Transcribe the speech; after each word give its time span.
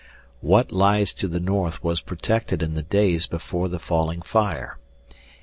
"What 0.39 0.71
lies 0.71 1.13
to 1.13 1.27
the 1.27 1.39
north 1.39 1.83
was 1.83 2.01
protected 2.01 2.63
in 2.63 2.73
the 2.73 2.81
days 2.81 3.27
before 3.27 3.69
the 3.69 3.77
falling 3.77 4.23
fire. 4.23 4.79